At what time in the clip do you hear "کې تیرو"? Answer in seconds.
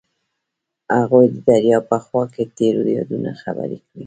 2.33-2.81